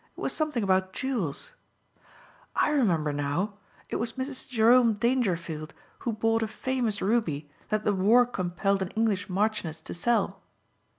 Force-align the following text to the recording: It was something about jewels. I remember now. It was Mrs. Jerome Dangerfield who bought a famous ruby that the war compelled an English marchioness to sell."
It 0.17 0.19
was 0.19 0.33
something 0.33 0.63
about 0.63 0.93
jewels. 0.93 1.51
I 2.55 2.71
remember 2.71 3.13
now. 3.13 3.59
It 3.89 3.97
was 3.97 4.13
Mrs. 4.13 4.49
Jerome 4.49 4.93
Dangerfield 4.95 5.75
who 5.99 6.13
bought 6.13 6.41
a 6.41 6.47
famous 6.47 7.03
ruby 7.03 7.51
that 7.69 7.83
the 7.83 7.93
war 7.93 8.25
compelled 8.25 8.81
an 8.81 8.89
English 8.95 9.29
marchioness 9.29 9.79
to 9.81 9.93
sell." 9.93 10.41